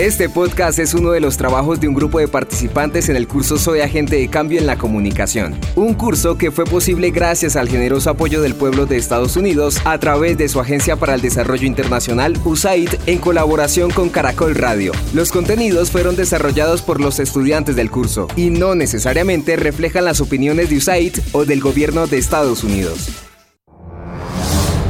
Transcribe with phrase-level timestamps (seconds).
[0.00, 3.58] Este podcast es uno de los trabajos de un grupo de participantes en el curso
[3.58, 5.60] Soy Agente de Cambio en la Comunicación.
[5.76, 9.98] Un curso que fue posible gracias al generoso apoyo del pueblo de Estados Unidos a
[9.98, 14.92] través de su Agencia para el Desarrollo Internacional, USAID, en colaboración con Caracol Radio.
[15.12, 20.70] Los contenidos fueron desarrollados por los estudiantes del curso y no necesariamente reflejan las opiniones
[20.70, 23.29] de USAID o del gobierno de Estados Unidos.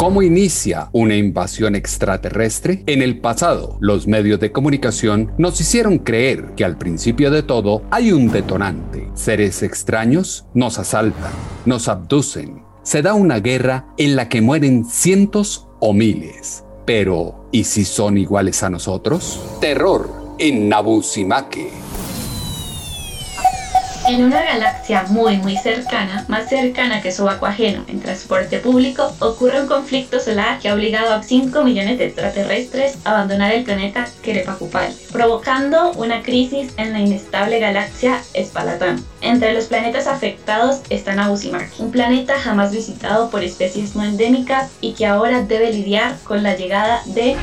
[0.00, 2.82] ¿Cómo inicia una invasión extraterrestre?
[2.86, 7.82] En el pasado, los medios de comunicación nos hicieron creer que al principio de todo
[7.90, 9.10] hay un detonante.
[9.12, 11.32] Seres extraños nos asaltan,
[11.66, 12.62] nos abducen.
[12.82, 16.64] Se da una guerra en la que mueren cientos o miles.
[16.86, 19.38] Pero, ¿y si son iguales a nosotros?
[19.60, 21.89] Terror en Nabusimake.
[24.08, 29.60] En una galaxia muy muy cercana, más cercana que su ajeno en transporte público, ocurre
[29.60, 34.06] un conflicto solar que ha obligado a 5 millones de extraterrestres a abandonar el planeta
[34.22, 39.04] Kerepakupal, provocando una crisis en la inestable galaxia Espalatán.
[39.20, 44.94] Entre los planetas afectados está Nabusimaki, un planeta jamás visitado por especies no endémicas y
[44.94, 47.36] que ahora debe lidiar con la llegada de...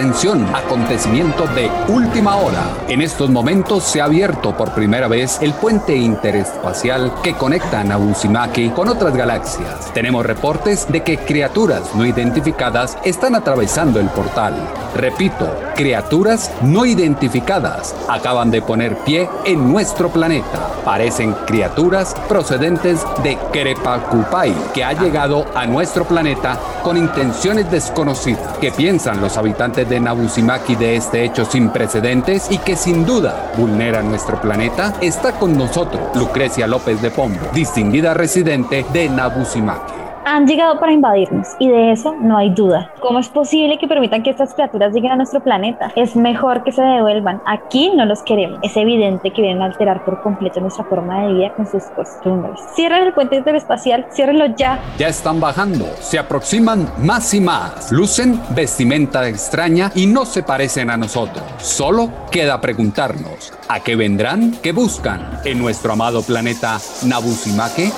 [0.00, 2.62] Atención, acontecimiento de última hora.
[2.88, 7.84] En estos momentos se ha abierto por primera vez el puente interespacial que conecta a
[7.84, 9.92] Nabusimaki con otras galaxias.
[9.92, 14.54] Tenemos reportes de que criaturas no identificadas están atravesando el portal.
[14.96, 20.70] Repito, criaturas no identificadas acaban de poner pie en nuestro planeta.
[20.82, 28.58] Parecen criaturas procedentes de Kerepakupai, que ha llegado a nuestro planeta con intenciones desconocidas.
[28.58, 33.52] ¿Qué piensan los habitantes de Nabusimaki de este hecho sin precedentes y que sin duda
[33.56, 40.46] vulnera nuestro planeta, está con nosotros Lucrecia López de Pombo, distinguida residente de Nabusimaki han
[40.46, 42.92] llegado para invadirnos y de eso no hay duda.
[43.00, 45.92] ¿Cómo es posible que permitan que estas criaturas lleguen a nuestro planeta?
[45.96, 47.40] Es mejor que se devuelvan.
[47.46, 48.58] Aquí no los queremos.
[48.62, 52.60] Es evidente que vienen a alterar por completo nuestra forma de vida con sus costumbres.
[52.74, 54.80] Cierren el puente interespacial, ciérrenlo ya.
[54.98, 57.90] Ya están bajando, se aproximan más y más.
[57.90, 61.44] Lucen vestimenta extraña y no se parecen a nosotros.
[61.58, 64.52] Solo queda preguntarnos, ¿a qué vendrán?
[64.62, 67.90] ¿Qué buscan en nuestro amado planeta Nabusimake?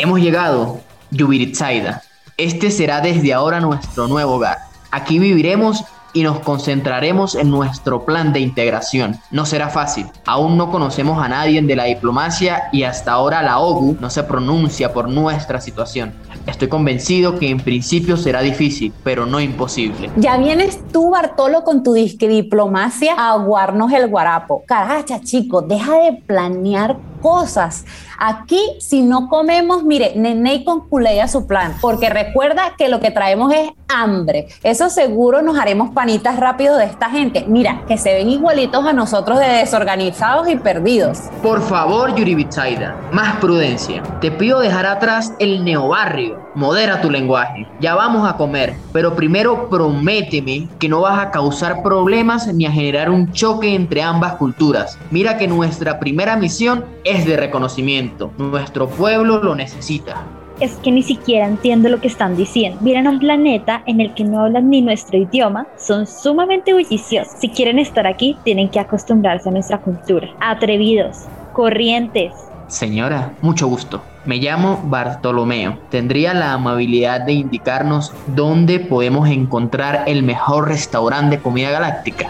[0.00, 0.78] Hemos llegado,
[1.10, 2.02] Yubiritsaida.
[2.36, 4.58] Este será desde ahora nuestro nuevo hogar.
[4.92, 9.16] Aquí viviremos y nos concentraremos en nuestro plan de integración.
[9.32, 10.06] No será fácil.
[10.24, 14.22] Aún no conocemos a nadie de la diplomacia y hasta ahora la OGU no se
[14.22, 16.14] pronuncia por nuestra situación.
[16.46, 20.10] Estoy convencido que en principio será difícil, pero no imposible.
[20.16, 24.62] Ya vienes tú, Bartolo, con tu disque diplomacia a aguarnos el guarapo.
[24.64, 27.84] Caracha, chico, deja de planear cosas.
[28.18, 33.10] Aquí, si no comemos, mire, Nene con culea su plan, porque recuerda que lo que
[33.10, 34.48] traemos es hambre.
[34.62, 37.44] Eso seguro nos haremos panitas rápido de esta gente.
[37.48, 41.20] Mira, que se ven igualitos a nosotros de desorganizados y perdidos.
[41.42, 44.02] Por favor, Yuri Bitsaida, más prudencia.
[44.20, 46.48] Te pido dejar atrás el neobarrio.
[46.54, 47.68] Modera tu lenguaje.
[47.80, 52.72] Ya vamos a comer, pero primero prométeme que no vas a causar problemas ni a
[52.72, 54.98] generar un choque entre ambas culturas.
[55.10, 58.32] Mira que nuestra primera misión es de reconocimiento.
[58.36, 60.26] Nuestro pueblo lo necesita.
[60.60, 62.78] Es que ni siquiera entiendo lo que están diciendo.
[62.82, 67.32] Vienen a un planeta en el que no hablan ni nuestro idioma, son sumamente bulliciosos.
[67.40, 70.28] Si quieren estar aquí, tienen que acostumbrarse a nuestra cultura.
[70.40, 71.24] Atrevidos,
[71.54, 72.32] corrientes.
[72.66, 74.02] Señora, mucho gusto.
[74.24, 75.78] Me llamo Bartolomeo.
[75.90, 82.26] ¿Tendría la amabilidad de indicarnos dónde podemos encontrar el mejor restaurante de comida galáctica?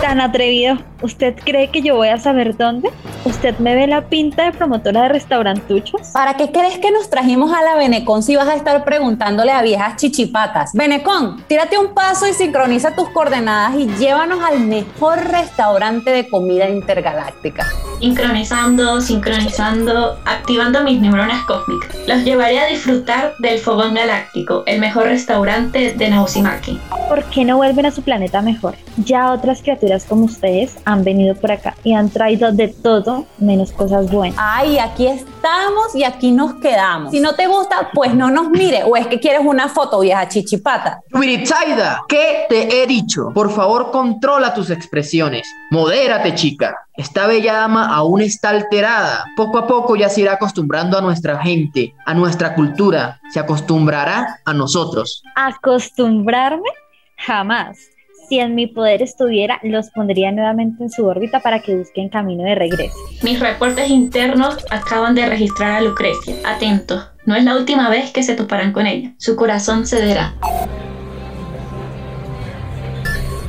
[0.00, 0.78] Tan atrevido.
[1.00, 2.90] ¿Usted cree que yo voy a saber dónde?
[3.24, 6.08] ¿Usted me ve la pinta de promotora de restaurantuchos?
[6.08, 9.62] ¿Para qué crees que nos trajimos a la Benecon si vas a estar preguntándole a
[9.62, 10.72] viejas chichipatas?
[10.74, 16.68] Benecon, tírate un paso y sincroniza tus coordenadas y llévanos al mejor restaurante de comida
[16.68, 17.66] intergaláctica.
[18.00, 21.96] Sincronizando, sincronizando, activando mis neuronas cósmicas.
[22.06, 26.80] Los llevaré a disfrutar del Fogón Galáctico, el mejor restaurante de Nausumaki.
[27.08, 28.74] ¿Por qué no vuelven a su planeta mejor?
[29.04, 33.72] Ya otras criaturas como ustedes han venido por acá y han traído de todo menos
[33.72, 34.38] cosas buenas.
[34.40, 37.10] Ay, aquí estamos y aquí nos quedamos.
[37.10, 38.82] Si no te gusta, pues no nos mire.
[38.84, 41.00] O es que quieres una foto, vieja chichipata.
[41.12, 43.30] Wiritsaida, ¿qué te he dicho?
[43.34, 45.46] Por favor, controla tus expresiones.
[45.70, 46.76] Modérate, chica.
[46.94, 49.24] Esta bella dama aún está alterada.
[49.34, 53.18] Poco a poco ya se irá acostumbrando a nuestra gente, a nuestra cultura.
[53.32, 55.22] Se acostumbrará a nosotros.
[55.34, 56.68] ¿Acostumbrarme?
[57.16, 57.78] Jamás
[58.28, 62.44] Si en mi poder estuviera, los pondría nuevamente en su órbita para que busquen camino
[62.44, 62.96] de regreso.
[63.22, 66.36] Mis reportes internos acaban de registrar a Lucrecia.
[66.44, 69.14] Atentos, no es la última vez que se toparán con ella.
[69.18, 70.34] Su corazón cederá.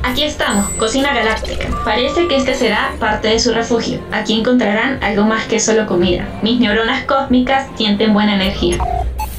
[0.04, 1.66] Aquí estamos, Cocina Galáctica.
[1.82, 4.00] Parece que este será parte de su refugio.
[4.12, 6.28] Aquí encontrarán algo más que solo comida.
[6.42, 8.76] Mis neuronas cósmicas sienten buena energía.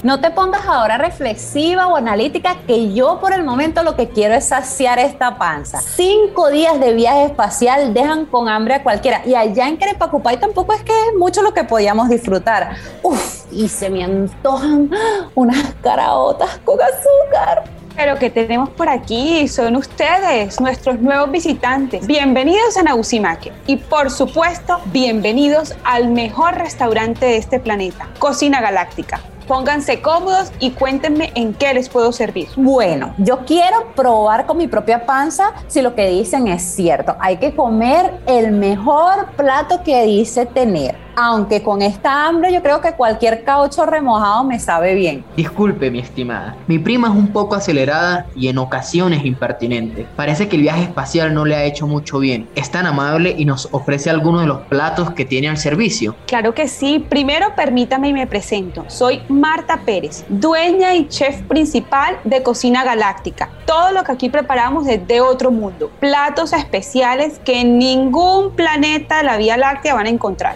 [0.01, 4.33] No te pongas ahora reflexiva o analítica, que yo por el momento lo que quiero
[4.33, 5.81] es saciar esta panza.
[5.81, 9.21] Cinco días de viaje espacial dejan con hambre a cualquiera.
[9.23, 12.75] Y allá en Querepacupay tampoco es que es mucho lo que podíamos disfrutar.
[13.03, 14.89] Uf, y se me antojan
[15.35, 17.74] unas caraotas con azúcar.
[17.95, 22.05] Pero que tenemos por aquí son ustedes, nuestros nuevos visitantes.
[22.05, 29.21] Bienvenidos a Nausimake y por supuesto, bienvenidos al mejor restaurante de este planeta, Cocina Galáctica.
[29.47, 32.49] Pónganse cómodos y cuéntenme en qué les puedo servir.
[32.57, 37.15] Bueno, yo quiero probar con mi propia panza si lo que dicen es cierto.
[37.19, 42.81] Hay que comer el mejor plato que dice tener aunque con esta hambre yo creo
[42.81, 45.23] que cualquier caucho remojado me sabe bien.
[45.35, 46.55] Disculpe, mi estimada.
[46.67, 50.07] Mi prima es un poco acelerada y en ocasiones impertinente.
[50.15, 52.47] Parece que el viaje espacial no le ha hecho mucho bien.
[52.55, 56.15] Es tan amable y nos ofrece algunos de los platos que tiene al servicio.
[56.27, 57.05] Claro que sí.
[57.07, 58.85] Primero permítame y me presento.
[58.87, 63.49] Soy Marta Pérez, dueña y chef principal de Cocina Galáctica.
[63.65, 65.91] Todo lo que aquí preparamos es de otro mundo.
[65.99, 70.55] Platos especiales que en ningún planeta de la Vía Láctea van a encontrar.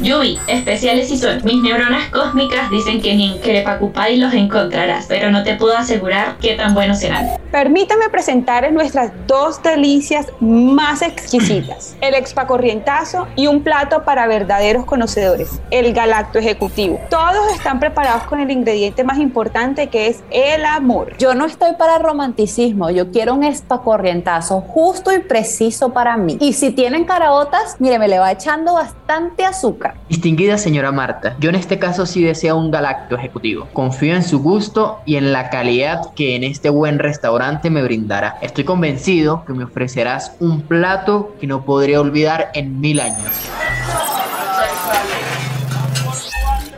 [0.00, 1.40] Yui, especiales y son.
[1.44, 6.36] Mis neuronas cósmicas dicen que ni en Crepacupay los encontrarás, pero no te puedo asegurar
[6.40, 7.26] qué tan buenos serán.
[7.50, 15.60] Permítame presentarles nuestras dos delicias más exquisitas: el expacorrientazo y un plato para verdaderos conocedores,
[15.70, 16.98] el galacto ejecutivo.
[17.10, 21.16] Todos están preparados con el ingrediente más importante que es el amor.
[21.18, 26.38] Yo no estoy para romanticismo, yo quiero un espacorrientazo justo y preciso para mí.
[26.40, 29.81] Y si tienen caraotas, mire, me le va echando bastante azúcar.
[30.08, 33.68] Distinguida señora Marta, yo en este caso sí deseo un galacto ejecutivo.
[33.72, 38.38] Confío en su gusto y en la calidad que en este buen restaurante me brindará.
[38.42, 43.50] Estoy convencido que me ofrecerás un plato que no podré olvidar en mil años.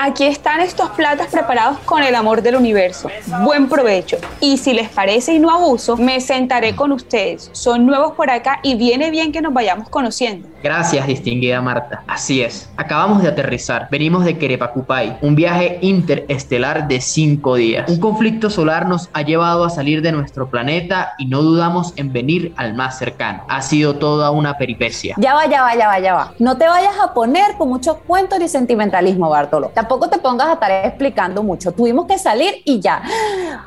[0.07, 3.09] Aquí están estos platos preparados con el amor del universo.
[3.43, 4.19] Buen provecho.
[4.39, 7.49] Y si les parece y no abuso, me sentaré con ustedes.
[7.53, 10.47] Son nuevos por acá y viene bien que nos vayamos conociendo.
[10.63, 12.05] Gracias, distinguida Marta.
[12.07, 12.71] Así es.
[12.77, 13.89] Acabamos de aterrizar.
[13.91, 17.89] Venimos de Querepacupay, un viaje interestelar de cinco días.
[17.89, 22.13] Un conflicto solar nos ha llevado a salir de nuestro planeta y no dudamos en
[22.13, 23.45] venir al más cercano.
[23.49, 25.15] Ha sido toda una peripecia.
[25.19, 26.33] Ya va, ya va, ya va, ya va.
[26.39, 29.71] No te vayas a poner con muchos cuentos ni sentimentalismo, Bartolo.
[29.75, 31.73] Tampoco te pongas a estar explicando mucho.
[31.73, 33.03] Tuvimos que salir y ya.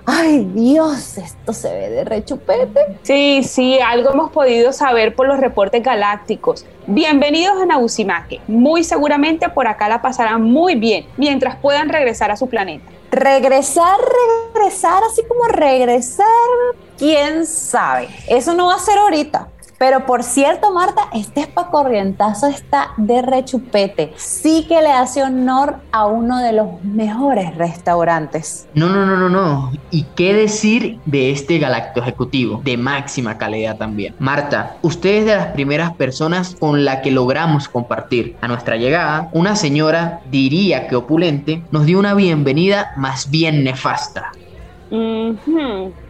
[0.06, 3.00] Ay, Dios, esto se ve de rechupete.
[3.04, 6.66] Sí, sí, algo hemos podido saber por los reportes galácticos.
[6.86, 8.42] Bienvenidos a Nabusimake.
[8.48, 12.86] Muy seguramente por acá la pasarán muy bien mientras puedan regresar a su planeta.
[13.12, 13.98] Regresar,
[14.54, 16.26] regresar, así como regresar,
[16.98, 18.10] quién sabe.
[18.28, 19.48] Eso no va a ser ahorita.
[19.78, 24.14] Pero por cierto, Marta, este espacorrientazo está de rechupete.
[24.16, 28.68] Sí que le hace honor a uno de los mejores restaurantes.
[28.74, 29.72] No, no, no, no, no.
[29.92, 32.62] ¿Y qué decir de este galacto ejecutivo?
[32.64, 34.16] De máxima calidad también.
[34.20, 38.36] Marta, usted es de las primeras personas con la que logramos compartir.
[38.42, 44.32] A nuestra llegada, una señora, diría que opulente, nos dio una bienvenida más bien nefasta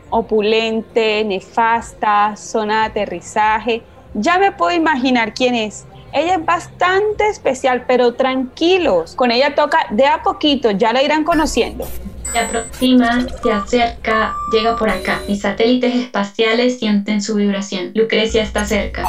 [0.10, 3.82] opulente, nefasta, zona de aterrizaje.
[4.14, 5.86] Ya me puedo imaginar quién es.
[6.14, 9.16] Ella es bastante especial, pero tranquilos.
[9.16, 11.86] Con ella toca de a poquito, ya la irán conociendo.
[12.32, 15.22] Se aproxima, se acerca, llega por acá.
[15.28, 17.92] Mis satélites espaciales sienten su vibración.
[17.94, 19.04] Lucrecia está cerca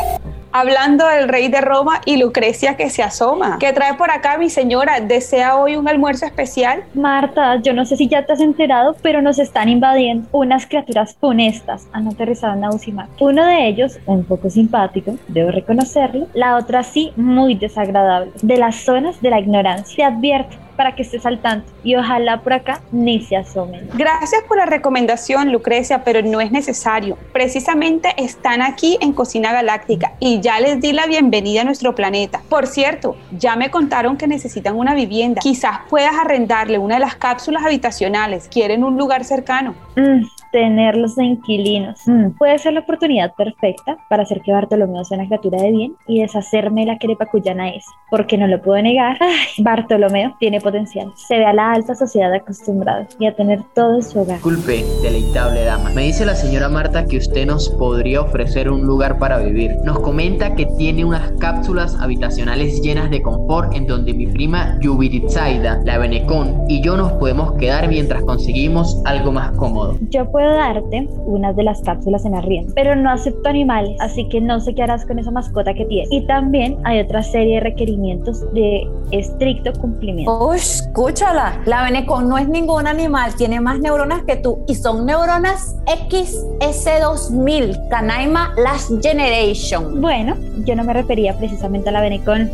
[0.53, 3.59] hablando del rey de Roma y Lucrecia que se asoma.
[3.59, 5.01] ¿Qué trae por acá mi señora?
[5.01, 6.85] ¿Desea hoy un almuerzo especial?
[6.95, 11.17] Marta, yo no sé si ya te has enterado, pero nos están invadiendo unas criaturas
[11.21, 11.87] funestas.
[11.93, 13.09] Han aterrizado en Nausimac.
[13.21, 16.27] Uno de ellos, un poco simpático, debo reconocerlo.
[16.35, 18.33] La otra sí, muy desagradable.
[18.43, 19.97] De las zonas de la ignorancia.
[19.97, 23.91] Te advierto, para que estés al tanto y ojalá por acá ni se asomen.
[23.95, 27.19] Gracias por la recomendación, Lucrecia, pero no es necesario.
[27.33, 32.43] Precisamente están aquí en Cocina Galáctica y ya les di la bienvenida a nuestro planeta.
[32.49, 35.41] Por cierto, ya me contaron que necesitan una vivienda.
[35.41, 38.47] Quizás puedas arrendarle una de las cápsulas habitacionales.
[38.49, 39.75] ¿Quieren un lugar cercano?
[39.97, 42.01] Mm, tenerlos de inquilinos.
[42.07, 45.97] Mm, puede ser la oportunidad perfecta para hacer que Bartolomeo sea una criatura de bien
[46.07, 49.17] y deshacerme la crepa cuyana es, porque no lo puedo negar.
[49.21, 51.13] Ay, Bartolomeo tiene potencial.
[51.17, 54.37] Se ve a la alta sociedad acostumbrado y a tener todo en su hogar.
[54.37, 55.91] Disculpe, deleitable dama.
[55.91, 59.77] Me dice la señora Marta que usted nos podría ofrecer un lugar para vivir.
[59.85, 65.81] Nos comenta que tiene unas cápsulas habitacionales llenas de confort en donde mi prima Yubiritzaida,
[65.85, 69.97] la Benecón y yo nos podemos quedar mientras conseguimos algo más cómodo.
[70.11, 74.41] Yo puedo darte una de las cápsulas en arriendo, pero no acepto animales, así que
[74.41, 76.09] no sé qué harás con esa mascota que tienes.
[76.11, 80.49] Y también hay otra serie de requerimientos de estricto cumplimiento.
[80.49, 81.61] Uy, escúchala.
[81.65, 87.89] La Benecon no es ningún animal, tiene más neuronas que tú y son neuronas XS2000,
[87.89, 90.01] Canaima Last Generation.
[90.01, 92.51] Bueno, yo no me refería precisamente a la Benecon.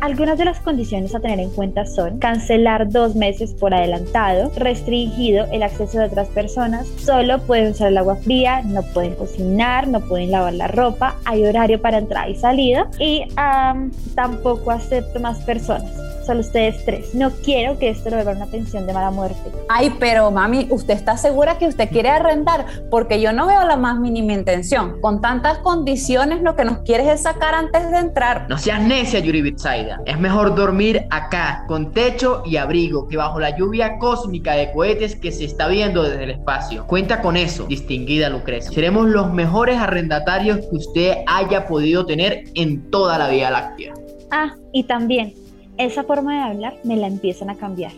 [0.00, 5.46] Algunas de las condiciones a tener en cuenta son cancelar dos meses por adelantado, restringido
[5.52, 10.00] el acceso de otras personas, solo pueden usar el agua fría, no pueden cocinar, no
[10.00, 13.26] pueden lavar la ropa, hay horario para entrada y salida y
[14.14, 17.14] tampoco acepto más personas solo ustedes tres.
[17.14, 19.52] No quiero que esto lo vuelva una pensión de mala muerte.
[19.68, 22.66] Ay, pero mami, ¿usted está segura que usted quiere arrendar?
[22.90, 25.00] Porque yo no veo la más mínima intención.
[25.00, 28.46] Con tantas condiciones, lo que nos quieres es sacar antes de entrar.
[28.48, 30.00] No seas necia, Yuri Bitsaida.
[30.06, 35.16] Es mejor dormir acá, con techo y abrigo, que bajo la lluvia cósmica de cohetes
[35.16, 36.86] que se está viendo desde el espacio.
[36.86, 38.70] Cuenta con eso, distinguida Lucrecia.
[38.72, 43.94] Seremos los mejores arrendatarios que usted haya podido tener en toda la Vía Láctea.
[44.30, 45.43] Ah, y también
[45.78, 47.92] esa forma de hablar me la empiezan a cambiar.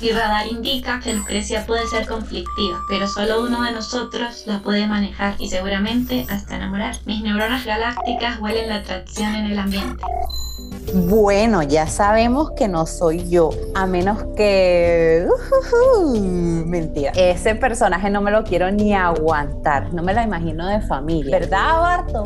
[0.00, 4.86] Mi radar indica que Lucrecia puede ser conflictiva, pero solo uno de nosotros la puede
[4.86, 6.96] manejar y seguramente hasta enamorar.
[7.04, 10.02] Mis neuronas galácticas huelen la atracción en el ambiente.
[10.94, 15.28] Bueno, ya sabemos que no soy yo, a menos que...
[16.64, 17.12] mentira.
[17.14, 21.38] Ese personaje no me lo quiero ni aguantar, no me la imagino de familia.
[21.38, 22.24] ¿Verdad, Barto?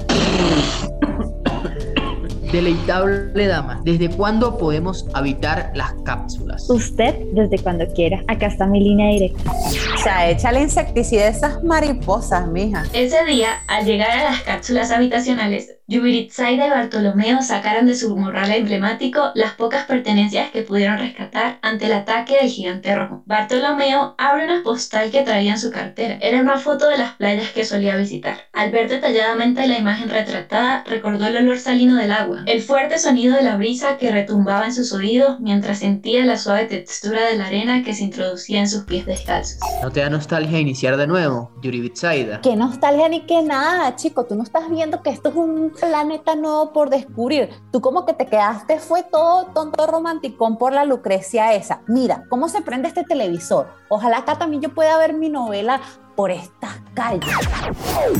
[2.54, 6.70] Deleitable dama, ¿desde cuándo podemos habitar las cápsulas?
[6.70, 8.22] Usted desde cuando quiera.
[8.28, 9.50] Acá está mi línea directa.
[9.50, 12.84] O sea, échale insecticida a esas mariposas, mija.
[12.92, 18.50] Ese día, al llegar a las cápsulas habitacionales, Yubiritsaida y Bartolomeo sacaron de su morral
[18.50, 23.22] emblemático las pocas pertenencias que pudieron rescatar ante el ataque del gigante rojo.
[23.26, 26.16] Bartolomeo abre una postal que traía en su cartera.
[26.22, 28.38] Era una foto de las playas que solía visitar.
[28.54, 33.36] Al ver detalladamente la imagen retratada, recordó el olor salino del agua, el fuerte sonido
[33.36, 37.48] de la brisa que retumbaba en sus oídos mientras sentía la suave textura de la
[37.48, 39.60] arena que se introducía en sus pies descalzos.
[39.82, 42.40] ¿No te da nostalgia iniciar de nuevo, Yuribitsaida?
[42.40, 44.24] Qué nostalgia ni qué nada, chico.
[44.24, 47.50] Tú no estás viendo que esto es un planeta nuevo por descubrir.
[47.70, 51.82] Tú como que te quedaste, fue todo tonto romanticón por la Lucrecia esa.
[51.86, 53.68] Mira, cómo se prende este televisor.
[53.88, 55.80] Ojalá acá también yo pueda ver mi novela
[56.16, 57.34] por estas calles.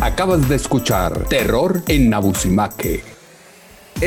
[0.01, 3.24] Acabas de escuchar Terror en Nabusimaque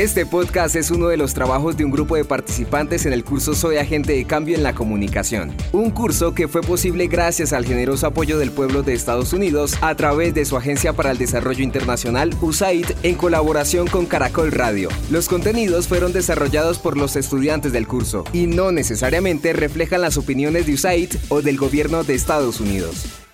[0.02, 3.56] este podcast es uno de los trabajos de un grupo de participantes en el curso
[3.56, 8.06] Soy Agente de Cambio en la Comunicación, un curso que fue posible gracias al generoso
[8.06, 12.32] apoyo del pueblo de Estados Unidos a través de su Agencia para el Desarrollo Internacional,
[12.40, 14.88] USAID, en colaboración con Caracol Radio.
[15.10, 20.66] Los contenidos fueron desarrollados por los estudiantes del curso y no necesariamente reflejan las opiniones
[20.66, 23.27] de USAID o del gobierno de Estados Unidos.